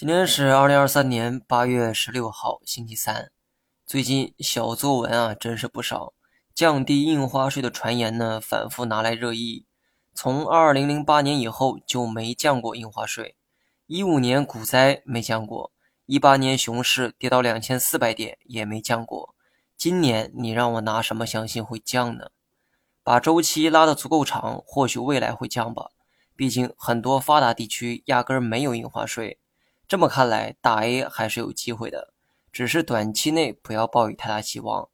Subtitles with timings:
[0.00, 3.30] 今天是二零二三年八月十六号，星期三。
[3.84, 6.14] 最近小作文啊，真是不少。
[6.54, 9.66] 降低印花税的传言呢，反复拿来热议。
[10.14, 13.36] 从二零零八年以后就没降过印花税，
[13.86, 15.70] 一五年股灾没降过，
[16.06, 19.34] 一八年熊市跌到两千四百点也没降过。
[19.76, 22.30] 今年你让我拿什么相信会降呢？
[23.04, 25.90] 把周期拉得足够长，或许未来会降吧。
[26.34, 29.38] 毕竟很多发达地区压根儿没有印花税。
[29.90, 32.12] 这么看来，大 A 还是有机会的，
[32.52, 34.88] 只是短期内不要抱以太大希望。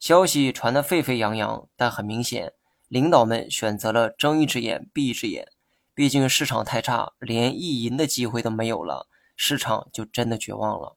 [0.00, 2.52] 消息传得沸沸扬扬，但很明显，
[2.88, 5.46] 领导们选择了睁一只眼闭一只眼。
[5.94, 10.96] 毕竟市场太差，连意淫的机会都没有了，市场就真的绝望了。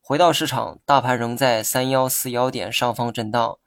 [0.00, 3.58] 回到市场，大盘仍在三幺四幺点上方震荡。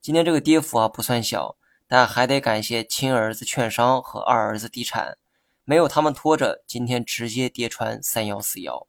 [0.00, 5.18] 今天这个跌幅啊不算小，但还得感谢亲儿子券商和二儿子地产。
[5.64, 8.86] 没有他们拖着，今天直接跌穿三幺四幺。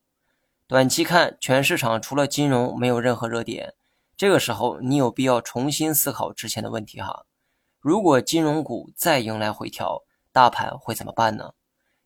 [0.68, 3.74] 短期看，全市场除了金融没有任何热点。
[4.16, 7.26] 这个时候，你有必要重新思考之前的问题哈。
[7.80, 11.54] 如果金融股再迎来回调，大盘会怎么办呢？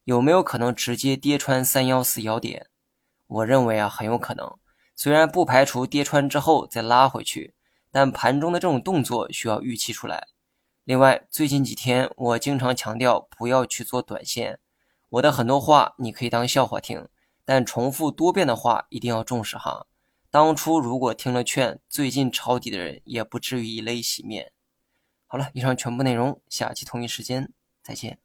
[0.05, 2.67] 有没有可能直接跌穿三幺四幺点？
[3.27, 4.51] 我认为啊，很有可能。
[4.95, 7.53] 虽然不排除跌穿之后再拉回去，
[7.91, 10.27] 但盘中的这种动作需要预期出来。
[10.85, 14.59] 另外，最近几天我经常强调不要去做短线。
[15.09, 17.09] 我的很多话你可以当笑话听，
[17.43, 19.87] 但重复多遍的话一定要重视哈。
[20.29, 24.51] 当初如果听了劝，最近抄底的人也不至于以泪洗面。
[25.25, 28.19] 好了，以上全部内容，下期同一时间再见。